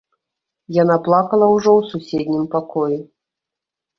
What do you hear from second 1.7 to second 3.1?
ў суседнім пакоі.